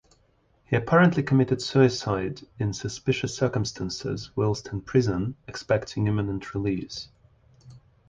[0.65, 7.09] He apparently committed suicide in suspicious circumstances whilst in prison expecting imminent release.